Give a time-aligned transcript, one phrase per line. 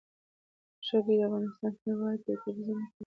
[0.87, 2.99] ژبې د افغانستان هېواد یوه طبیعي ځانګړتیا ده.